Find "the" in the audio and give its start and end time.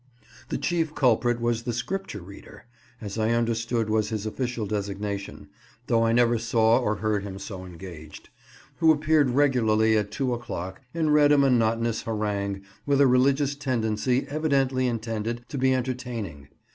0.49-0.57, 1.61-1.73